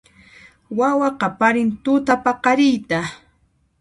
[0.77, 2.99] Wawa qaparin tutapaqariyta